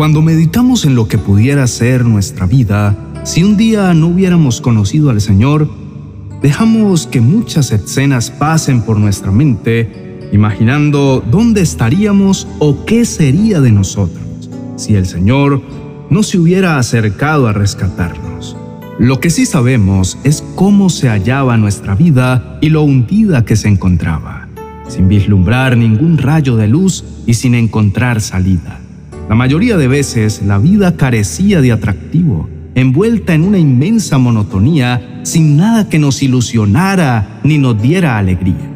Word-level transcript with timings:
Cuando 0.00 0.22
meditamos 0.22 0.86
en 0.86 0.94
lo 0.94 1.08
que 1.08 1.18
pudiera 1.18 1.66
ser 1.66 2.06
nuestra 2.06 2.46
vida, 2.46 2.96
si 3.22 3.44
un 3.44 3.58
día 3.58 3.92
no 3.92 4.06
hubiéramos 4.06 4.62
conocido 4.62 5.10
al 5.10 5.20
Señor, 5.20 5.68
dejamos 6.40 7.06
que 7.06 7.20
muchas 7.20 7.70
escenas 7.70 8.30
pasen 8.30 8.80
por 8.80 8.96
nuestra 8.96 9.30
mente, 9.30 10.30
imaginando 10.32 11.22
dónde 11.30 11.60
estaríamos 11.60 12.48
o 12.60 12.86
qué 12.86 13.04
sería 13.04 13.60
de 13.60 13.72
nosotros 13.72 14.48
si 14.76 14.94
el 14.94 15.04
Señor 15.04 15.60
no 16.08 16.22
se 16.22 16.38
hubiera 16.38 16.78
acercado 16.78 17.46
a 17.46 17.52
rescatarnos. 17.52 18.56
Lo 18.98 19.20
que 19.20 19.28
sí 19.28 19.44
sabemos 19.44 20.16
es 20.24 20.42
cómo 20.54 20.88
se 20.88 21.10
hallaba 21.10 21.58
nuestra 21.58 21.94
vida 21.94 22.56
y 22.62 22.70
lo 22.70 22.84
hundida 22.84 23.44
que 23.44 23.54
se 23.54 23.68
encontraba, 23.68 24.48
sin 24.88 25.08
vislumbrar 25.08 25.76
ningún 25.76 26.16
rayo 26.16 26.56
de 26.56 26.68
luz 26.68 27.04
y 27.26 27.34
sin 27.34 27.54
encontrar 27.54 28.22
salida. 28.22 28.79
La 29.30 29.36
mayoría 29.36 29.76
de 29.76 29.86
veces 29.86 30.42
la 30.42 30.58
vida 30.58 30.96
carecía 30.96 31.60
de 31.60 31.70
atractivo, 31.70 32.48
envuelta 32.74 33.32
en 33.32 33.44
una 33.44 33.60
inmensa 33.60 34.18
monotonía, 34.18 35.20
sin 35.22 35.56
nada 35.56 35.88
que 35.88 36.00
nos 36.00 36.20
ilusionara 36.24 37.38
ni 37.44 37.56
nos 37.56 37.80
diera 37.80 38.18
alegría. 38.18 38.68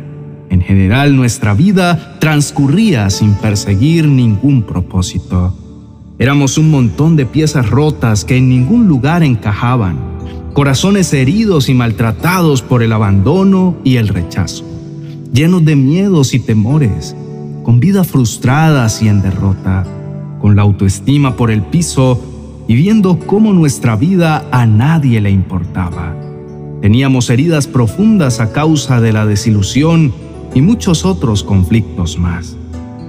En 0.50 0.60
general 0.60 1.16
nuestra 1.16 1.54
vida 1.54 2.18
transcurría 2.20 3.10
sin 3.10 3.34
perseguir 3.34 4.06
ningún 4.06 4.62
propósito. 4.62 5.58
Éramos 6.20 6.56
un 6.56 6.70
montón 6.70 7.16
de 7.16 7.26
piezas 7.26 7.68
rotas 7.68 8.24
que 8.24 8.36
en 8.36 8.48
ningún 8.48 8.86
lugar 8.86 9.24
encajaban, 9.24 9.98
corazones 10.52 11.12
heridos 11.12 11.68
y 11.68 11.74
maltratados 11.74 12.62
por 12.62 12.84
el 12.84 12.92
abandono 12.92 13.76
y 13.82 13.96
el 13.96 14.06
rechazo, 14.06 14.64
llenos 15.32 15.64
de 15.64 15.74
miedos 15.74 16.32
y 16.32 16.38
temores, 16.38 17.16
con 17.64 17.80
vidas 17.80 18.06
frustradas 18.06 19.02
y 19.02 19.08
en 19.08 19.20
derrota 19.20 19.84
con 20.44 20.56
la 20.56 20.60
autoestima 20.60 21.36
por 21.36 21.50
el 21.50 21.62
piso 21.62 22.22
y 22.68 22.74
viendo 22.74 23.18
cómo 23.18 23.54
nuestra 23.54 23.96
vida 23.96 24.46
a 24.52 24.66
nadie 24.66 25.18
le 25.22 25.30
importaba. 25.30 26.14
Teníamos 26.82 27.30
heridas 27.30 27.66
profundas 27.66 28.40
a 28.40 28.52
causa 28.52 29.00
de 29.00 29.14
la 29.14 29.24
desilusión 29.24 30.12
y 30.54 30.60
muchos 30.60 31.06
otros 31.06 31.44
conflictos 31.44 32.18
más. 32.18 32.58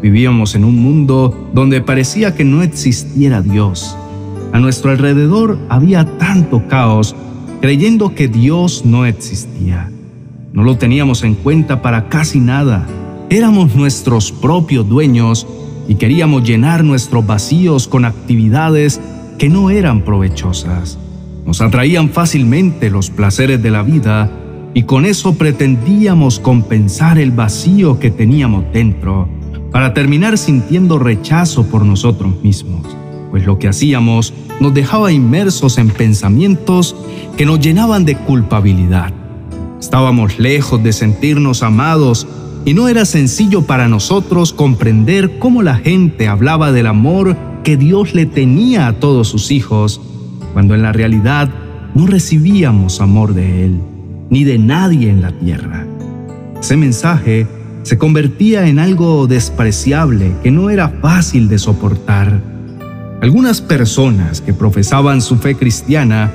Vivíamos 0.01 0.55
en 0.55 0.63
un 0.63 0.81
mundo 0.81 1.49
donde 1.53 1.81
parecía 1.81 2.35
que 2.35 2.45
no 2.45 2.63
existiera 2.63 3.41
Dios. 3.41 3.97
A 4.53 4.59
nuestro 4.61 4.91
alrededor 4.91 5.59
había 5.67 6.05
tanto 6.17 6.69
caos 6.69 7.17
creyendo 7.59 8.15
que 8.15 8.29
Dios 8.29 8.85
no 8.85 9.05
existía. 9.05 9.91
No 10.53 10.63
lo 10.63 10.77
teníamos 10.77 11.21
en 11.25 11.35
cuenta 11.35 11.81
para 11.81 12.07
casi 12.07 12.39
nada. 12.39 12.87
Éramos 13.29 13.75
nuestros 13.75 14.31
propios 14.31 14.87
dueños 14.87 15.45
y 15.87 15.95
queríamos 15.95 16.43
llenar 16.43 16.83
nuestros 16.83 17.25
vacíos 17.25 17.87
con 17.87 18.05
actividades 18.05 18.99
que 19.37 19.49
no 19.49 19.69
eran 19.69 20.03
provechosas. 20.03 20.97
Nos 21.45 21.61
atraían 21.61 22.09
fácilmente 22.09 22.89
los 22.89 23.09
placeres 23.09 23.61
de 23.61 23.71
la 23.71 23.83
vida 23.83 24.31
y 24.73 24.83
con 24.83 25.05
eso 25.05 25.35
pretendíamos 25.35 26.39
compensar 26.39 27.17
el 27.17 27.31
vacío 27.31 27.99
que 27.99 28.11
teníamos 28.11 28.65
dentro 28.73 29.29
para 29.71 29.93
terminar 29.93 30.37
sintiendo 30.37 30.99
rechazo 30.99 31.65
por 31.67 31.85
nosotros 31.85 32.41
mismos, 32.41 32.85
pues 33.29 33.45
lo 33.45 33.59
que 33.59 33.67
hacíamos 33.67 34.33
nos 34.59 34.73
dejaba 34.73 35.11
inmersos 35.11 35.77
en 35.77 35.89
pensamientos 35.89 36.95
que 37.37 37.45
nos 37.45 37.59
llenaban 37.59 38.05
de 38.05 38.15
culpabilidad. 38.15 39.13
Estábamos 39.79 40.39
lejos 40.39 40.81
de 40.81 40.93
sentirnos 40.93 41.61
amados 41.61 42.25
y 42.65 42.73
no 42.73 42.87
era 42.87 43.05
sencillo 43.05 43.61
para 43.61 43.87
nosotros 43.87 44.51
comprender 44.51 45.37
cómo 45.37 45.61
la 45.61 45.75
gente 45.75 46.27
hablaba 46.27 46.71
del 46.71 46.87
amor 46.87 47.37
que 47.63 47.77
Dios 47.77 48.15
le 48.15 48.25
tenía 48.25 48.87
a 48.87 48.93
todos 48.93 49.27
sus 49.27 49.51
hijos, 49.51 50.01
cuando 50.53 50.73
en 50.73 50.81
la 50.81 50.91
realidad 50.91 51.49
no 51.93 52.07
recibíamos 52.07 53.01
amor 53.01 53.35
de 53.35 53.65
Él, 53.65 53.79
ni 54.31 54.43
de 54.43 54.57
nadie 54.57 55.09
en 55.09 55.21
la 55.21 55.31
tierra. 55.31 55.85
Ese 56.59 56.75
mensaje 56.75 57.47
se 57.83 57.99
convertía 57.99 58.67
en 58.67 58.79
algo 58.79 59.27
despreciable 59.27 60.31
que 60.41 60.49
no 60.49 60.71
era 60.71 60.89
fácil 60.89 61.47
de 61.47 61.59
soportar. 61.59 62.41
Algunas 63.21 63.61
personas 63.61 64.41
que 64.41 64.53
profesaban 64.53 65.21
su 65.21 65.37
fe 65.37 65.55
cristiana 65.55 66.31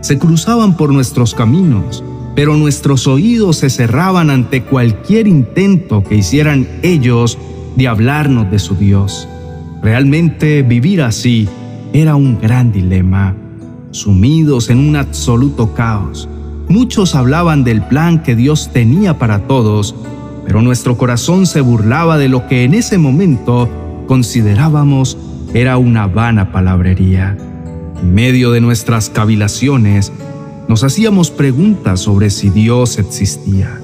se 0.00 0.18
cruzaban 0.18 0.76
por 0.76 0.92
nuestros 0.92 1.34
caminos 1.34 2.02
pero 2.38 2.56
nuestros 2.56 3.08
oídos 3.08 3.56
se 3.56 3.68
cerraban 3.68 4.30
ante 4.30 4.62
cualquier 4.62 5.26
intento 5.26 6.04
que 6.04 6.14
hicieran 6.14 6.68
ellos 6.82 7.36
de 7.74 7.88
hablarnos 7.88 8.48
de 8.48 8.60
su 8.60 8.76
Dios. 8.76 9.28
Realmente 9.82 10.62
vivir 10.62 11.02
así 11.02 11.48
era 11.92 12.14
un 12.14 12.40
gran 12.40 12.70
dilema, 12.70 13.34
sumidos 13.90 14.70
en 14.70 14.78
un 14.78 14.94
absoluto 14.94 15.74
caos. 15.74 16.28
Muchos 16.68 17.16
hablaban 17.16 17.64
del 17.64 17.82
plan 17.82 18.22
que 18.22 18.36
Dios 18.36 18.70
tenía 18.72 19.18
para 19.18 19.48
todos, 19.48 19.96
pero 20.46 20.62
nuestro 20.62 20.96
corazón 20.96 21.44
se 21.44 21.60
burlaba 21.60 22.18
de 22.18 22.28
lo 22.28 22.46
que 22.46 22.62
en 22.62 22.74
ese 22.74 22.98
momento 22.98 23.68
considerábamos 24.06 25.18
era 25.54 25.76
una 25.76 26.06
vana 26.06 26.52
palabrería. 26.52 27.36
En 28.00 28.14
medio 28.14 28.52
de 28.52 28.60
nuestras 28.60 29.10
cavilaciones, 29.10 30.12
nos 30.68 30.84
hacíamos 30.84 31.30
preguntas 31.30 32.00
sobre 32.00 32.28
si 32.28 32.50
Dios 32.50 32.98
existía 32.98 33.80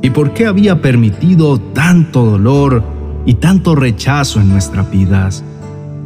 y 0.00 0.10
por 0.10 0.32
qué 0.32 0.46
había 0.46 0.80
permitido 0.80 1.60
tanto 1.60 2.24
dolor 2.24 2.82
y 3.26 3.34
tanto 3.34 3.74
rechazo 3.74 4.40
en 4.40 4.48
nuestras 4.48 4.90
vidas. 4.90 5.44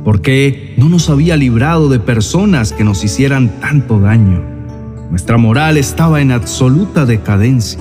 ¿Por 0.05 0.21
qué 0.21 0.75
no 0.77 0.89
nos 0.89 1.09
había 1.09 1.37
librado 1.37 1.89
de 1.89 1.99
personas 1.99 2.73
que 2.73 2.85
nos 2.85 3.03
hicieran 3.05 3.61
tanto 3.61 4.01
daño? 4.01 4.43
Nuestra 5.11 5.39
moral 5.39 5.77
estaba 5.77 6.21
en 6.21 6.33
absoluta 6.33 7.07
decadencia. 7.07 7.81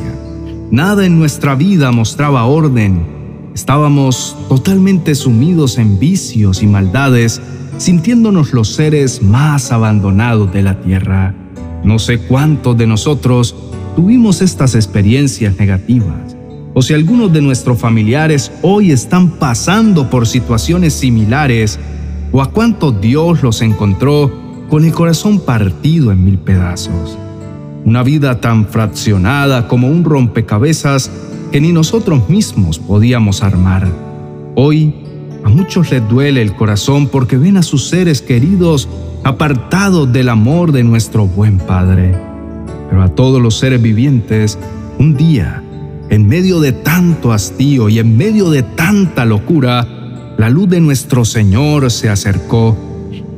Nada 0.72 1.06
en 1.06 1.20
nuestra 1.20 1.56
vida 1.56 1.92
mostraba 1.92 2.46
orden. 2.46 3.06
Estábamos 3.54 4.38
totalmente 4.50 5.16
sumidos 5.16 5.78
en 5.78 6.00
vicios 6.00 6.62
y 6.64 6.68
maldades, 6.68 7.42
sintiéndonos 7.78 8.54
los 8.54 8.74
seres 8.74 9.22
más 9.22 9.72
abandonados 9.72 10.54
de 10.54 10.62
la 10.62 10.80
tierra. 10.82 11.36
No 11.86 12.00
sé 12.00 12.18
cuántos 12.18 12.76
de 12.76 12.88
nosotros 12.88 13.56
tuvimos 13.96 14.42
estas 14.42 14.74
experiencias 14.74 15.56
negativas, 15.60 16.36
o 16.74 16.82
si 16.82 16.96
algunos 16.96 17.32
de 17.32 17.42
nuestros 17.42 17.78
familiares 17.78 18.52
hoy 18.64 18.92
están 18.92 19.38
pasando 19.38 20.10
por 20.10 20.26
situaciones 20.26 20.96
similares, 20.96 21.80
o 22.32 22.42
a 22.42 22.50
cuántos 22.50 23.00
Dios 23.00 23.44
los 23.44 23.62
encontró 23.62 24.34
con 24.68 24.84
el 24.84 24.94
corazón 24.94 25.40
partido 25.40 26.12
en 26.12 26.26
mil 26.26 26.40
pedazos. 26.40 27.20
Una 27.86 28.02
vida 28.02 28.42
tan 28.42 28.68
fraccionada 28.68 29.68
como 29.68 29.88
un 29.88 30.04
rompecabezas 30.04 31.12
que 31.52 31.62
ni 31.62 31.72
nosotros 31.72 32.28
mismos 32.30 32.80
podíamos 32.80 33.44
armar. 33.44 33.88
Hoy, 34.56 35.05
a 35.46 35.50
muchos 35.50 35.92
les 35.92 36.08
duele 36.10 36.42
el 36.42 36.56
corazón 36.56 37.08
porque 37.08 37.38
ven 37.38 37.58
a 37.58 37.62
sus 37.62 37.88
seres 37.88 38.24
queridos 38.24 38.90
apartados 39.24 40.12
del 40.12 40.30
amor 40.30 40.72
de 40.72 40.84
nuestro 40.84 41.28
buen 41.28 41.60
Padre. 41.60 42.18
Pero 42.90 43.04
a 43.04 43.10
todos 43.10 43.40
los 43.40 43.60
seres 43.60 43.80
vivientes, 43.80 44.58
un 44.98 45.16
día, 45.16 45.64
en 46.10 46.28
medio 46.28 46.60
de 46.60 46.72
tanto 46.72 47.32
hastío 47.32 47.90
y 47.90 48.00
en 48.00 48.18
medio 48.18 48.50
de 48.50 48.64
tanta 48.64 49.24
locura, 49.24 49.88
la 50.36 50.50
luz 50.50 50.68
de 50.68 50.82
nuestro 50.82 51.26
Señor 51.26 51.92
se 51.92 52.10
acercó. 52.10 52.76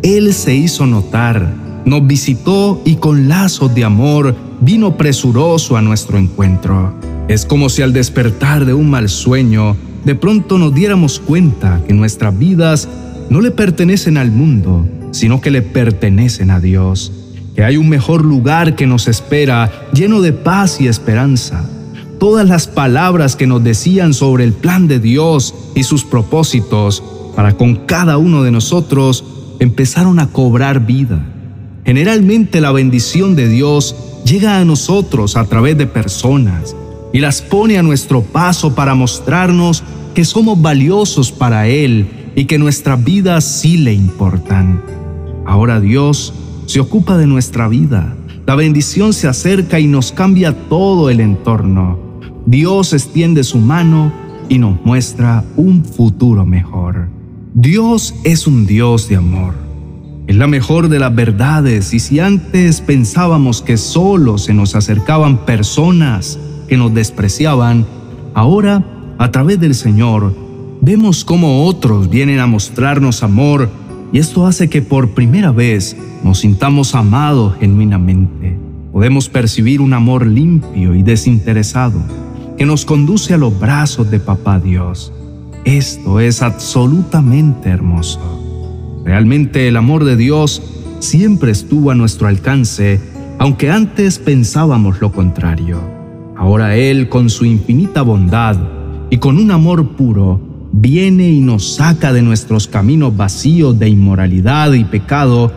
Él 0.01 0.33
se 0.33 0.55
hizo 0.55 0.85
notar, 0.85 1.53
nos 1.83 2.07
visitó 2.07 2.81
y 2.85 2.95
con 2.95 3.27
lazos 3.27 3.75
de 3.75 3.83
amor 3.83 4.33
vino 4.61 4.95
presuroso 4.95 5.75
a 5.75 5.81
nuestro 5.81 6.17
encuentro. 6.17 6.93
Es 7.27 7.45
como 7.45 7.67
si 7.67 7.81
al 7.81 7.91
despertar 7.91 8.65
de 8.65 8.73
un 8.73 8.89
mal 8.89 9.09
sueño, 9.09 9.75
de 10.05 10.15
pronto 10.15 10.57
nos 10.57 10.73
diéramos 10.73 11.19
cuenta 11.19 11.81
que 11.85 11.93
nuestras 11.93 12.37
vidas 12.37 12.87
no 13.29 13.41
le 13.41 13.51
pertenecen 13.51 14.17
al 14.17 14.31
mundo, 14.31 14.87
sino 15.11 15.41
que 15.41 15.51
le 15.51 15.61
pertenecen 15.61 16.51
a 16.51 16.59
Dios, 16.59 17.11
que 17.55 17.63
hay 17.63 17.77
un 17.77 17.89
mejor 17.89 18.23
lugar 18.23 18.75
que 18.75 18.87
nos 18.87 19.07
espera, 19.07 19.89
lleno 19.93 20.21
de 20.21 20.33
paz 20.33 20.79
y 20.79 20.87
esperanza. 20.87 21.65
Todas 22.19 22.47
las 22.47 22.67
palabras 22.67 23.35
que 23.35 23.47
nos 23.47 23.63
decían 23.63 24.13
sobre 24.13 24.43
el 24.43 24.53
plan 24.53 24.87
de 24.87 24.99
Dios 24.99 25.53
y 25.75 25.83
sus 25.83 26.03
propósitos 26.03 27.03
para 27.35 27.53
con 27.53 27.75
cada 27.75 28.17
uno 28.17 28.43
de 28.43 28.51
nosotros 28.51 29.23
empezaron 29.59 30.19
a 30.19 30.27
cobrar 30.27 30.85
vida. 30.85 31.19
Generalmente 31.85 32.61
la 32.61 32.71
bendición 32.71 33.35
de 33.35 33.47
Dios 33.47 33.95
llega 34.25 34.59
a 34.59 34.65
nosotros 34.65 35.37
a 35.37 35.45
través 35.45 35.77
de 35.77 35.87
personas 35.87 36.75
y 37.17 37.19
las 37.19 37.41
pone 37.41 37.79
a 37.79 37.81
nuestro 37.81 38.21
paso 38.21 38.75
para 38.75 38.93
mostrarnos 38.93 39.81
que 40.13 40.23
somos 40.23 40.61
valiosos 40.61 41.31
para 41.31 41.67
Él 41.67 42.05
y 42.35 42.45
que 42.45 42.59
nuestras 42.59 43.03
vidas 43.03 43.43
sí 43.43 43.77
le 43.77 43.91
importan. 43.91 44.83
Ahora 45.43 45.79
Dios 45.79 46.31
se 46.67 46.79
ocupa 46.79 47.17
de 47.17 47.25
nuestra 47.25 47.67
vida. 47.69 48.15
La 48.45 48.53
bendición 48.53 49.13
se 49.13 49.27
acerca 49.27 49.79
y 49.79 49.87
nos 49.87 50.11
cambia 50.11 50.53
todo 50.69 51.09
el 51.09 51.19
entorno. 51.19 51.97
Dios 52.45 52.93
extiende 52.93 53.43
su 53.43 53.57
mano 53.57 54.13
y 54.47 54.59
nos 54.59 54.79
muestra 54.85 55.43
un 55.55 55.83
futuro 55.83 56.45
mejor. 56.45 57.07
Dios 57.55 58.13
es 58.25 58.45
un 58.45 58.67
Dios 58.67 59.09
de 59.09 59.15
amor. 59.15 59.55
Es 60.27 60.35
la 60.35 60.45
mejor 60.45 60.87
de 60.87 60.99
las 60.99 61.15
verdades 61.15 61.95
y 61.95 61.99
si 61.99 62.19
antes 62.19 62.79
pensábamos 62.79 63.63
que 63.63 63.77
solo 63.77 64.37
se 64.37 64.53
nos 64.53 64.75
acercaban 64.75 65.47
personas 65.47 66.37
que 66.67 66.77
nos 66.77 66.93
despreciaban, 66.93 67.85
ahora, 68.33 68.83
a 69.17 69.31
través 69.31 69.59
del 69.59 69.75
Señor, 69.75 70.33
vemos 70.81 71.25
cómo 71.25 71.65
otros 71.65 72.09
vienen 72.09 72.39
a 72.39 72.47
mostrarnos 72.47 73.23
amor 73.23 73.69
y 74.11 74.19
esto 74.19 74.45
hace 74.45 74.69
que 74.69 74.81
por 74.81 75.09
primera 75.11 75.51
vez 75.51 75.97
nos 76.23 76.39
sintamos 76.39 76.95
amados 76.95 77.55
genuinamente. 77.59 78.57
Podemos 78.91 79.29
percibir 79.29 79.81
un 79.81 79.93
amor 79.93 80.25
limpio 80.25 80.95
y 80.95 81.03
desinteresado 81.03 81.99
que 82.57 82.65
nos 82.65 82.85
conduce 82.85 83.33
a 83.33 83.37
los 83.37 83.57
brazos 83.59 84.09
de 84.09 84.19
Papá 84.19 84.59
Dios. 84.59 85.13
Esto 85.65 86.19
es 86.19 86.41
absolutamente 86.41 87.69
hermoso. 87.69 88.19
Realmente 89.05 89.67
el 89.67 89.77
amor 89.77 90.03
de 90.05 90.15
Dios 90.15 90.61
siempre 90.99 91.51
estuvo 91.51 91.91
a 91.91 91.95
nuestro 91.95 92.27
alcance, 92.27 92.99
aunque 93.37 93.69
antes 93.69 94.17
pensábamos 94.17 94.99
lo 95.01 95.11
contrario. 95.11 95.96
Ahora 96.37 96.75
Él, 96.75 97.09
con 97.09 97.29
su 97.29 97.45
infinita 97.45 98.01
bondad 98.01 98.57
y 99.09 99.17
con 99.17 99.37
un 99.37 99.51
amor 99.51 99.95
puro, 99.95 100.39
viene 100.71 101.29
y 101.29 101.41
nos 101.41 101.75
saca 101.75 102.13
de 102.13 102.21
nuestros 102.21 102.67
caminos 102.67 103.15
vacíos 103.15 103.77
de 103.79 103.89
inmoralidad 103.89 104.73
y 104.73 104.83
pecado 104.83 105.51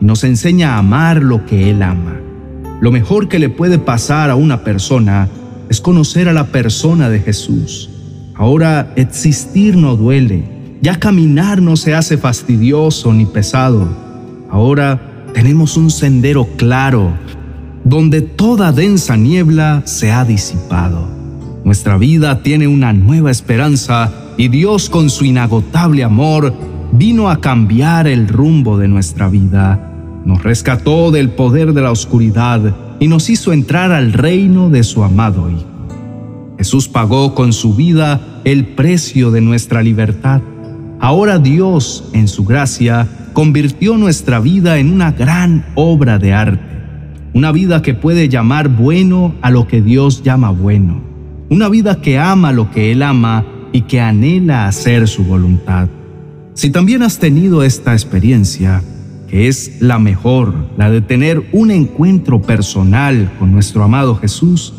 y 0.00 0.04
nos 0.04 0.24
enseña 0.24 0.74
a 0.74 0.78
amar 0.78 1.22
lo 1.22 1.46
que 1.46 1.70
Él 1.70 1.82
ama. 1.82 2.16
Lo 2.80 2.92
mejor 2.92 3.28
que 3.28 3.38
le 3.38 3.48
puede 3.48 3.78
pasar 3.78 4.30
a 4.30 4.36
una 4.36 4.62
persona 4.62 5.28
es 5.68 5.80
conocer 5.80 6.28
a 6.28 6.32
la 6.32 6.46
persona 6.48 7.08
de 7.08 7.20
Jesús 7.20 7.90
Ahora 8.38 8.92
existir 8.96 9.78
no 9.78 9.96
duele, 9.96 10.44
ya 10.82 11.00
caminar 11.00 11.62
no 11.62 11.74
se 11.74 11.94
hace 11.94 12.18
fastidioso 12.18 13.14
ni 13.14 13.24
pesado. 13.24 13.88
Ahora 14.50 15.24
tenemos 15.32 15.78
un 15.78 15.90
sendero 15.90 16.46
claro, 16.58 17.14
donde 17.86 18.20
toda 18.20 18.72
densa 18.72 19.16
niebla 19.16 19.82
se 19.84 20.10
ha 20.10 20.24
disipado. 20.24 21.06
Nuestra 21.64 21.96
vida 21.96 22.42
tiene 22.42 22.66
una 22.66 22.92
nueva 22.92 23.30
esperanza 23.30 24.12
y 24.36 24.48
Dios 24.48 24.90
con 24.90 25.08
su 25.08 25.24
inagotable 25.24 26.02
amor 26.02 26.52
vino 26.90 27.30
a 27.30 27.40
cambiar 27.40 28.08
el 28.08 28.26
rumbo 28.26 28.76
de 28.76 28.88
nuestra 28.88 29.28
vida. 29.28 29.92
Nos 30.24 30.42
rescató 30.42 31.12
del 31.12 31.30
poder 31.30 31.74
de 31.74 31.82
la 31.82 31.92
oscuridad 31.92 32.74
y 32.98 33.06
nos 33.06 33.30
hizo 33.30 33.52
entrar 33.52 33.92
al 33.92 34.12
reino 34.12 34.68
de 34.68 34.82
su 34.82 35.04
amado 35.04 35.48
Hijo. 35.48 35.64
Jesús 36.58 36.88
pagó 36.88 37.36
con 37.36 37.52
su 37.52 37.76
vida 37.76 38.40
el 38.42 38.66
precio 38.66 39.30
de 39.30 39.42
nuestra 39.42 39.80
libertad. 39.84 40.40
Ahora 40.98 41.38
Dios, 41.38 42.10
en 42.12 42.26
su 42.26 42.44
gracia, 42.44 43.06
convirtió 43.32 43.96
nuestra 43.96 44.40
vida 44.40 44.78
en 44.78 44.92
una 44.92 45.12
gran 45.12 45.66
obra 45.76 46.18
de 46.18 46.32
arte. 46.32 46.75
Una 47.34 47.52
vida 47.52 47.82
que 47.82 47.94
puede 47.94 48.28
llamar 48.28 48.68
bueno 48.68 49.34
a 49.42 49.50
lo 49.50 49.66
que 49.66 49.82
Dios 49.82 50.22
llama 50.22 50.50
bueno. 50.50 51.00
Una 51.50 51.68
vida 51.68 52.00
que 52.00 52.18
ama 52.18 52.52
lo 52.52 52.70
que 52.70 52.92
Él 52.92 53.02
ama 53.02 53.44
y 53.72 53.82
que 53.82 54.00
anhela 54.00 54.66
hacer 54.66 55.06
su 55.06 55.24
voluntad. 55.24 55.88
Si 56.54 56.70
también 56.70 57.02
has 57.02 57.18
tenido 57.18 57.62
esta 57.62 57.92
experiencia, 57.92 58.82
que 59.28 59.48
es 59.48 59.82
la 59.82 59.98
mejor, 59.98 60.54
la 60.76 60.90
de 60.90 61.02
tener 61.02 61.46
un 61.52 61.70
encuentro 61.70 62.40
personal 62.40 63.30
con 63.38 63.52
nuestro 63.52 63.84
amado 63.84 64.16
Jesús, 64.16 64.72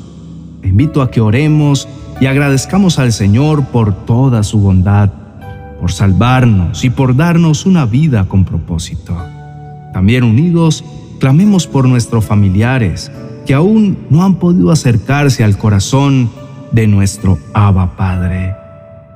te 0.62 0.70
invito 0.70 1.02
a 1.02 1.12
que 1.12 1.22
oremos 1.22 1.88
y 2.20 2.26
agradezcamos 2.26 2.98
al 2.98 3.14
Señor 3.14 3.66
por 3.66 4.06
toda 4.06 4.42
su 4.44 4.60
bondad, 4.60 5.12
por 5.80 5.92
salvarnos 5.92 6.84
y 6.84 6.90
por 6.90 7.16
darnos 7.16 7.66
una 7.66 7.86
vida 7.86 8.28
con 8.28 8.44
propósito. 8.44 9.16
También 9.94 10.24
unidos, 10.24 10.84
clamemos 11.18 11.68
por 11.68 11.88
nuestros 11.88 12.26
familiares 12.26 13.12
que 13.46 13.54
aún 13.54 13.98
no 14.10 14.24
han 14.24 14.36
podido 14.36 14.72
acercarse 14.72 15.44
al 15.44 15.58
corazón 15.58 16.30
de 16.72 16.88
nuestro 16.88 17.40
Abba 17.54 17.96
Padre. 17.96 18.56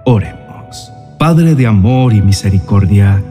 Oremos. 0.05 0.91
Padre 1.19 1.53
de 1.53 1.67
amor 1.67 2.13
y 2.13 2.21
misericordia, 2.21 3.21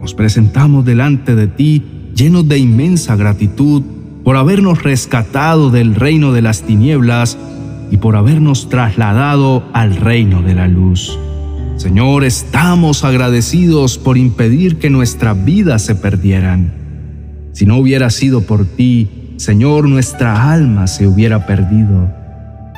nos 0.00 0.14
presentamos 0.14 0.84
delante 0.84 1.34
de 1.34 1.46
ti 1.46 2.10
llenos 2.14 2.48
de 2.48 2.58
inmensa 2.58 3.14
gratitud 3.14 3.82
por 4.24 4.36
habernos 4.36 4.82
rescatado 4.82 5.70
del 5.70 5.94
reino 5.94 6.32
de 6.32 6.42
las 6.42 6.62
tinieblas 6.62 7.38
y 7.90 7.98
por 7.98 8.16
habernos 8.16 8.68
trasladado 8.68 9.62
al 9.72 9.96
reino 9.96 10.42
de 10.42 10.54
la 10.54 10.66
luz. 10.66 11.18
Señor, 11.76 12.24
estamos 12.24 13.04
agradecidos 13.04 13.98
por 13.98 14.16
impedir 14.16 14.78
que 14.78 14.90
nuestras 14.90 15.44
vidas 15.44 15.82
se 15.82 15.94
perdieran. 15.94 16.81
Si 17.52 17.66
no 17.66 17.76
hubiera 17.76 18.08
sido 18.10 18.40
por 18.42 18.64
ti, 18.64 19.34
Señor, 19.36 19.88
nuestra 19.88 20.52
alma 20.52 20.86
se 20.86 21.06
hubiera 21.06 21.46
perdido. 21.46 22.10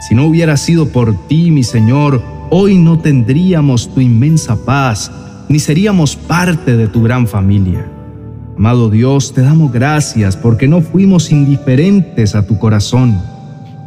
Si 0.08 0.14
no 0.14 0.26
hubiera 0.26 0.56
sido 0.56 0.88
por 0.88 1.28
ti, 1.28 1.50
mi 1.50 1.62
Señor, 1.62 2.20
hoy 2.50 2.76
no 2.76 2.98
tendríamos 2.98 3.92
tu 3.94 4.00
inmensa 4.00 4.56
paz, 4.64 5.12
ni 5.48 5.60
seríamos 5.60 6.16
parte 6.16 6.76
de 6.76 6.88
tu 6.88 7.02
gran 7.02 7.28
familia. 7.28 7.86
Amado 8.56 8.90
Dios, 8.90 9.32
te 9.32 9.42
damos 9.42 9.72
gracias 9.72 10.36
porque 10.36 10.66
no 10.66 10.80
fuimos 10.80 11.30
indiferentes 11.30 12.34
a 12.34 12.46
tu 12.46 12.58
corazón. 12.58 13.20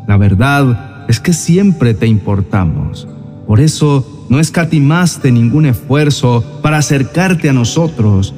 La 0.07 0.18
verdad 0.18 1.06
es 1.10 1.19
que 1.19 1.33
siempre 1.33 1.94
te 1.94 2.07
importamos. 2.07 3.07
Por 3.45 3.60
eso 3.60 4.25
no 4.30 4.40
escatimaste 4.40 5.31
ningún 5.31 5.66
esfuerzo 5.66 6.44
para 6.62 6.78
acercarte 6.78 7.50
a 7.50 7.54
nosotros 7.54 8.33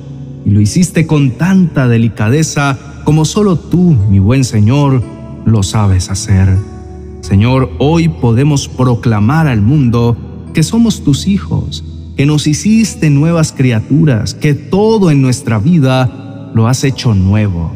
y 0.49 0.51
lo 0.51 0.61
hiciste 0.61 1.05
con 1.05 1.31
tanta 1.37 1.87
delicadeza 1.87 3.03
como 3.03 3.23
solo 3.23 3.55
tú, 3.55 3.95
mi 4.09 4.17
buen 4.17 4.43
Señor, 4.43 5.03
lo 5.45 5.61
sabes 5.61 6.09
hacer. 6.09 6.57
Señor, 7.21 7.69
hoy 7.77 8.07
podemos 8.07 8.67
proclamar 8.67 9.45
al 9.45 9.61
mundo 9.61 10.17
que 10.55 10.63
somos 10.63 11.03
tus 11.03 11.27
hijos 11.27 11.83
que 12.17 12.25
nos 12.25 12.47
hiciste 12.47 13.11
nuevas 13.11 13.53
criaturas, 13.53 14.33
que 14.33 14.55
todo 14.55 15.11
en 15.11 15.21
nuestra 15.21 15.59
vida 15.59 16.51
lo 16.55 16.67
has 16.67 16.83
hecho 16.83 17.13
nuevo. 17.13 17.71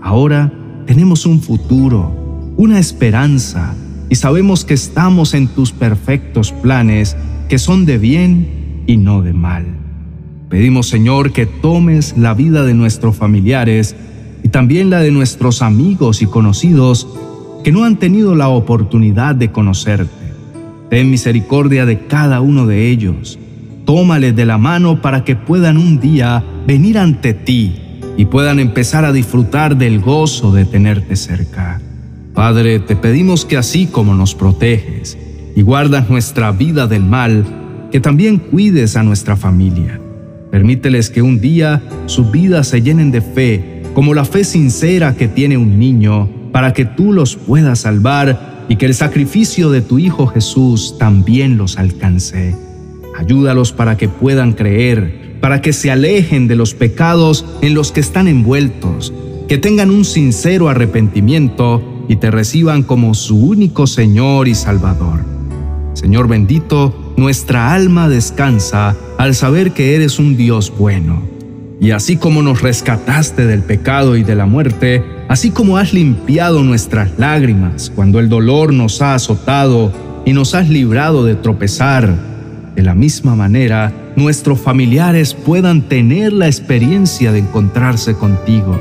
Ahora 0.00 0.52
tenemos 0.86 1.26
un 1.26 1.40
futuro, 1.40 2.54
una 2.56 2.78
esperanza, 2.78 3.74
y 4.08 4.14
sabemos 4.14 4.64
que 4.64 4.74
estamos 4.74 5.34
en 5.34 5.48
tus 5.48 5.72
perfectos 5.72 6.52
planes, 6.52 7.16
que 7.48 7.58
son 7.58 7.84
de 7.84 7.98
bien 7.98 8.84
y 8.86 8.96
no 8.96 9.22
de 9.22 9.32
mal. 9.32 9.81
Pedimos, 10.52 10.86
Señor, 10.86 11.32
que 11.32 11.46
tomes 11.46 12.14
la 12.18 12.34
vida 12.34 12.62
de 12.62 12.74
nuestros 12.74 13.16
familiares 13.16 13.96
y 14.42 14.50
también 14.50 14.90
la 14.90 15.00
de 15.00 15.10
nuestros 15.10 15.62
amigos 15.62 16.20
y 16.20 16.26
conocidos 16.26 17.08
que 17.64 17.72
no 17.72 17.84
han 17.84 17.96
tenido 17.96 18.34
la 18.34 18.48
oportunidad 18.48 19.34
de 19.34 19.50
conocerte. 19.50 20.12
Ten 20.90 21.10
misericordia 21.10 21.86
de 21.86 22.06
cada 22.06 22.42
uno 22.42 22.66
de 22.66 22.90
ellos 22.90 23.38
tómales 23.86 24.36
de 24.36 24.44
la 24.44 24.58
mano 24.58 25.00
para 25.00 25.24
que 25.24 25.36
puedan 25.36 25.78
un 25.78 25.98
día 25.98 26.44
venir 26.66 26.98
ante 26.98 27.32
ti 27.32 27.74
y 28.18 28.26
puedan 28.26 28.60
empezar 28.60 29.06
a 29.06 29.12
disfrutar 29.12 29.78
del 29.78 30.00
gozo 30.00 30.52
de 30.52 30.66
tenerte 30.66 31.16
cerca. 31.16 31.80
Padre, 32.34 32.78
te 32.78 32.94
pedimos 32.94 33.46
que 33.46 33.56
así 33.56 33.86
como 33.86 34.14
nos 34.14 34.34
proteges 34.34 35.16
y 35.56 35.62
guardas 35.62 36.10
nuestra 36.10 36.52
vida 36.52 36.86
del 36.86 37.04
mal, 37.04 37.88
que 37.90 38.00
también 38.00 38.36
cuides 38.36 38.96
a 38.96 39.02
nuestra 39.02 39.34
familia. 39.34 39.98
Permíteles 40.52 41.08
que 41.08 41.22
un 41.22 41.40
día 41.40 41.82
sus 42.04 42.30
vidas 42.30 42.68
se 42.68 42.82
llenen 42.82 43.10
de 43.10 43.22
fe, 43.22 43.84
como 43.94 44.12
la 44.12 44.26
fe 44.26 44.44
sincera 44.44 45.16
que 45.16 45.26
tiene 45.26 45.56
un 45.56 45.78
niño, 45.78 46.28
para 46.52 46.74
que 46.74 46.84
tú 46.84 47.14
los 47.14 47.36
puedas 47.36 47.80
salvar 47.80 48.66
y 48.68 48.76
que 48.76 48.84
el 48.84 48.92
sacrificio 48.92 49.70
de 49.70 49.80
tu 49.80 49.98
Hijo 49.98 50.26
Jesús 50.26 50.96
también 50.98 51.56
los 51.56 51.78
alcance. 51.78 52.54
Ayúdalos 53.18 53.72
para 53.72 53.96
que 53.96 54.10
puedan 54.10 54.52
creer, 54.52 55.38
para 55.40 55.62
que 55.62 55.72
se 55.72 55.90
alejen 55.90 56.48
de 56.48 56.56
los 56.56 56.74
pecados 56.74 57.46
en 57.62 57.72
los 57.72 57.90
que 57.90 58.00
están 58.00 58.28
envueltos, 58.28 59.14
que 59.48 59.56
tengan 59.56 59.90
un 59.90 60.04
sincero 60.04 60.68
arrepentimiento 60.68 62.04
y 62.10 62.16
te 62.16 62.30
reciban 62.30 62.82
como 62.82 63.14
su 63.14 63.38
único 63.38 63.86
Señor 63.86 64.48
y 64.48 64.54
Salvador. 64.54 65.24
Señor 65.94 66.28
bendito, 66.28 67.01
nuestra 67.16 67.72
alma 67.72 68.08
descansa 68.08 68.96
al 69.18 69.34
saber 69.34 69.72
que 69.72 69.94
eres 69.94 70.18
un 70.18 70.36
Dios 70.36 70.72
bueno. 70.76 71.22
Y 71.80 71.90
así 71.90 72.16
como 72.16 72.42
nos 72.42 72.62
rescataste 72.62 73.46
del 73.46 73.62
pecado 73.62 74.16
y 74.16 74.22
de 74.22 74.36
la 74.36 74.46
muerte, 74.46 75.04
así 75.28 75.50
como 75.50 75.78
has 75.78 75.92
limpiado 75.92 76.62
nuestras 76.62 77.18
lágrimas 77.18 77.90
cuando 77.94 78.20
el 78.20 78.28
dolor 78.28 78.72
nos 78.72 79.02
ha 79.02 79.14
azotado 79.14 79.92
y 80.24 80.32
nos 80.32 80.54
has 80.54 80.68
librado 80.68 81.24
de 81.24 81.34
tropezar, 81.34 82.14
de 82.76 82.82
la 82.82 82.94
misma 82.94 83.34
manera, 83.34 83.92
nuestros 84.16 84.60
familiares 84.60 85.34
puedan 85.34 85.82
tener 85.82 86.32
la 86.32 86.46
experiencia 86.46 87.32
de 87.32 87.40
encontrarse 87.40 88.14
contigo. 88.14 88.78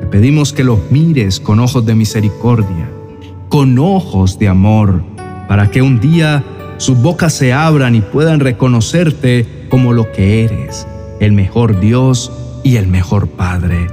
Te 0.00 0.06
pedimos 0.06 0.52
que 0.52 0.64
los 0.64 0.90
mires 0.90 1.40
con 1.40 1.60
ojos 1.60 1.86
de 1.86 1.94
misericordia, 1.94 2.90
con 3.48 3.78
ojos 3.78 4.38
de 4.38 4.48
amor, 4.48 5.02
para 5.48 5.70
que 5.70 5.82
un 5.82 6.00
día 6.00 6.42
sus 6.76 7.00
bocas 7.00 7.32
se 7.32 7.52
abran 7.52 7.94
y 7.94 8.00
puedan 8.00 8.40
reconocerte 8.40 9.66
como 9.68 9.92
lo 9.92 10.10
que 10.12 10.44
eres, 10.44 10.86
el 11.20 11.32
mejor 11.32 11.80
Dios 11.80 12.32
y 12.62 12.76
el 12.76 12.86
mejor 12.86 13.28
Padre. 13.28 13.86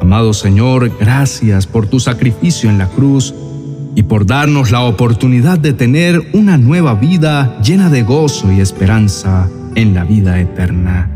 Amado 0.00 0.32
Señor, 0.32 0.90
gracias 0.98 1.66
por 1.66 1.86
tu 1.86 2.00
sacrificio 2.00 2.68
en 2.68 2.78
la 2.78 2.88
cruz 2.88 3.34
y 3.94 4.02
por 4.02 4.26
darnos 4.26 4.70
la 4.70 4.82
oportunidad 4.82 5.58
de 5.58 5.72
tener 5.72 6.30
una 6.32 6.58
nueva 6.58 6.94
vida 6.94 7.58
llena 7.62 7.88
de 7.88 8.02
gozo 8.02 8.50
y 8.50 8.60
esperanza 8.60 9.48
en 9.74 9.94
la 9.94 10.04
vida 10.04 10.40
eterna. 10.40 11.10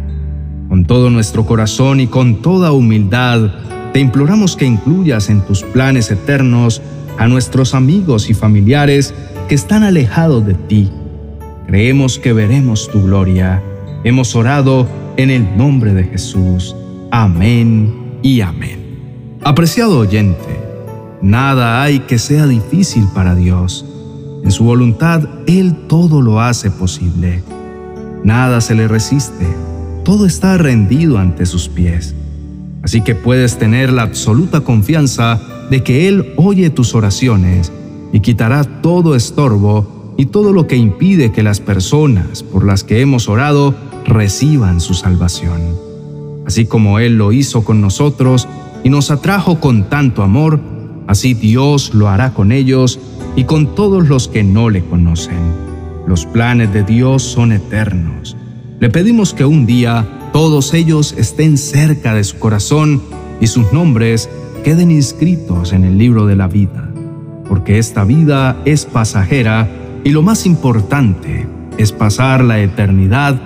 Con 0.68 0.84
todo 0.84 1.10
nuestro 1.10 1.46
corazón 1.46 2.00
y 2.00 2.06
con 2.06 2.42
toda 2.42 2.72
humildad, 2.72 3.50
te 3.92 4.00
imploramos 4.00 4.56
que 4.56 4.66
incluyas 4.66 5.30
en 5.30 5.40
tus 5.40 5.62
planes 5.62 6.10
eternos 6.10 6.82
a 7.18 7.28
nuestros 7.28 7.74
amigos 7.74 8.28
y 8.28 8.34
familiares 8.34 9.14
que 9.48 9.54
están 9.54 9.82
alejados 9.82 10.44
de 10.44 10.54
ti. 10.54 10.90
Creemos 11.66 12.18
que 12.18 12.32
veremos 12.32 12.90
tu 12.90 13.02
gloria. 13.02 13.62
Hemos 14.04 14.34
orado 14.34 14.88
en 15.16 15.30
el 15.30 15.56
nombre 15.56 15.94
de 15.94 16.04
Jesús. 16.04 16.74
Amén 17.10 18.18
y 18.22 18.40
amén. 18.40 19.38
Apreciado 19.44 19.98
oyente, 19.98 20.60
nada 21.22 21.82
hay 21.82 22.00
que 22.00 22.18
sea 22.18 22.46
difícil 22.46 23.06
para 23.14 23.34
Dios. 23.34 23.84
En 24.42 24.50
su 24.50 24.64
voluntad, 24.64 25.22
Él 25.46 25.74
todo 25.88 26.20
lo 26.22 26.40
hace 26.40 26.70
posible. 26.70 27.42
Nada 28.24 28.60
se 28.60 28.74
le 28.74 28.88
resiste. 28.88 29.46
Todo 30.04 30.26
está 30.26 30.56
rendido 30.56 31.18
ante 31.18 31.46
sus 31.46 31.68
pies. 31.68 32.14
Así 32.82 33.00
que 33.00 33.14
puedes 33.14 33.58
tener 33.58 33.92
la 33.92 34.02
absoluta 34.02 34.60
confianza 34.60 35.40
de 35.70 35.82
que 35.82 36.08
Él 36.08 36.32
oye 36.36 36.70
tus 36.70 36.94
oraciones 36.94 37.72
y 38.16 38.20
quitará 38.20 38.64
todo 38.64 39.14
estorbo 39.14 40.14
y 40.16 40.24
todo 40.24 40.54
lo 40.54 40.66
que 40.66 40.78
impide 40.78 41.32
que 41.32 41.42
las 41.42 41.60
personas 41.60 42.42
por 42.42 42.64
las 42.64 42.82
que 42.82 43.02
hemos 43.02 43.28
orado 43.28 43.74
reciban 44.06 44.80
su 44.80 44.94
salvación. 44.94 45.60
Así 46.46 46.64
como 46.64 46.98
Él 46.98 47.18
lo 47.18 47.32
hizo 47.32 47.62
con 47.62 47.82
nosotros 47.82 48.48
y 48.82 48.88
nos 48.88 49.10
atrajo 49.10 49.60
con 49.60 49.90
tanto 49.90 50.22
amor, 50.22 50.60
así 51.06 51.34
Dios 51.34 51.92
lo 51.92 52.08
hará 52.08 52.32
con 52.32 52.52
ellos 52.52 52.98
y 53.36 53.44
con 53.44 53.74
todos 53.74 54.08
los 54.08 54.28
que 54.28 54.42
no 54.42 54.70
le 54.70 54.82
conocen. 54.82 55.52
Los 56.06 56.24
planes 56.24 56.72
de 56.72 56.84
Dios 56.84 57.22
son 57.22 57.52
eternos. 57.52 58.34
Le 58.80 58.88
pedimos 58.88 59.34
que 59.34 59.44
un 59.44 59.66
día 59.66 60.30
todos 60.32 60.72
ellos 60.72 61.14
estén 61.18 61.58
cerca 61.58 62.14
de 62.14 62.24
su 62.24 62.38
corazón 62.38 63.02
y 63.42 63.46
sus 63.48 63.70
nombres 63.74 64.30
queden 64.64 64.90
inscritos 64.90 65.74
en 65.74 65.84
el 65.84 65.98
libro 65.98 66.24
de 66.24 66.36
la 66.36 66.48
vida, 66.48 66.94
porque 67.48 67.78
esta 67.78 68.04
vida 68.04 68.56
es 68.64 68.84
pasajera 68.84 69.68
y 70.04 70.10
lo 70.10 70.22
más 70.22 70.46
importante 70.46 71.46
es 71.78 71.92
pasar 71.92 72.44
la 72.44 72.60
eternidad 72.60 73.40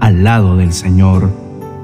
al 0.00 0.24
lado 0.24 0.56
del 0.56 0.72
Señor, 0.72 1.30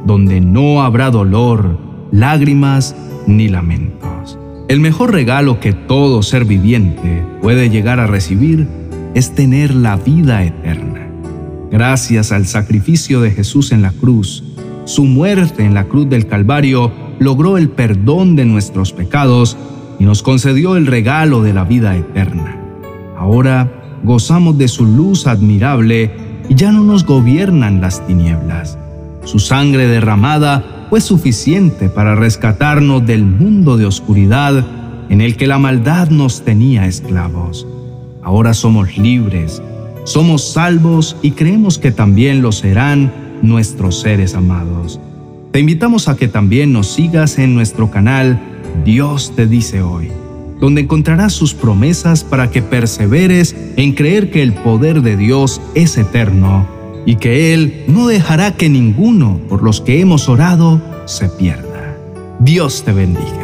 donde 0.06 0.40
no 0.40 0.82
habrá 0.82 1.10
dolor, 1.10 1.78
lágrimas 2.10 2.94
ni 3.26 3.48
lamentos. 3.48 4.38
El 4.68 4.80
mejor 4.80 5.12
regalo 5.12 5.58
que 5.58 5.72
todo 5.72 6.22
ser 6.22 6.44
viviente 6.44 7.24
puede 7.42 7.70
llegar 7.70 7.98
a 7.98 8.06
recibir 8.06 8.68
es 9.14 9.34
tener 9.34 9.74
la 9.74 9.96
vida 9.96 10.44
eterna. 10.44 11.08
Gracias 11.70 12.32
al 12.32 12.46
sacrificio 12.46 13.20
de 13.20 13.30
Jesús 13.30 13.72
en 13.72 13.82
la 13.82 13.92
cruz, 13.92 14.44
su 14.84 15.04
muerte 15.04 15.64
en 15.64 15.74
la 15.74 15.84
cruz 15.84 16.08
del 16.08 16.26
Calvario 16.26 16.90
logró 17.18 17.58
el 17.58 17.68
perdón 17.68 18.34
de 18.34 18.44
nuestros 18.44 18.92
pecados 18.92 19.56
y 20.00 20.04
nos 20.04 20.22
concedió 20.22 20.76
el 20.76 20.86
regalo 20.86 21.42
de 21.42 21.52
la 21.52 21.64
vida 21.64 21.94
eterna. 21.94 22.56
Ahora 23.16 23.70
gozamos 24.02 24.56
de 24.56 24.66
su 24.66 24.86
luz 24.86 25.26
admirable 25.26 26.10
y 26.48 26.54
ya 26.54 26.72
no 26.72 26.82
nos 26.82 27.04
gobiernan 27.04 27.82
las 27.82 28.04
tinieblas. 28.06 28.78
Su 29.24 29.38
sangre 29.38 29.86
derramada 29.86 30.86
fue 30.88 31.02
suficiente 31.02 31.90
para 31.90 32.16
rescatarnos 32.16 33.06
del 33.06 33.24
mundo 33.24 33.76
de 33.76 33.84
oscuridad 33.84 34.64
en 35.10 35.20
el 35.20 35.36
que 35.36 35.46
la 35.46 35.58
maldad 35.58 36.08
nos 36.08 36.42
tenía 36.42 36.86
esclavos. 36.86 37.66
Ahora 38.22 38.54
somos 38.54 38.96
libres, 38.96 39.62
somos 40.04 40.52
salvos 40.52 41.16
y 41.20 41.32
creemos 41.32 41.78
que 41.78 41.92
también 41.92 42.40
lo 42.40 42.52
serán 42.52 43.12
nuestros 43.42 44.00
seres 44.00 44.34
amados. 44.34 44.98
Te 45.52 45.60
invitamos 45.60 46.08
a 46.08 46.16
que 46.16 46.28
también 46.28 46.72
nos 46.72 46.86
sigas 46.86 47.38
en 47.38 47.54
nuestro 47.54 47.90
canal 47.90 48.40
Dios 48.84 49.32
te 49.36 49.46
dice 49.46 49.82
hoy, 49.82 50.10
donde 50.60 50.82
encontrarás 50.82 51.32
sus 51.32 51.54
promesas 51.54 52.24
para 52.24 52.50
que 52.50 52.62
perseveres 52.62 53.56
en 53.76 53.92
creer 53.92 54.30
que 54.30 54.42
el 54.42 54.52
poder 54.52 55.02
de 55.02 55.16
Dios 55.16 55.60
es 55.74 55.96
eterno 55.96 56.66
y 57.06 57.16
que 57.16 57.54
Él 57.54 57.84
no 57.88 58.06
dejará 58.06 58.56
que 58.56 58.68
ninguno 58.68 59.40
por 59.48 59.62
los 59.62 59.80
que 59.80 60.00
hemos 60.00 60.28
orado 60.28 60.80
se 61.06 61.28
pierda. 61.28 61.96
Dios 62.38 62.82
te 62.84 62.92
bendiga. 62.92 63.39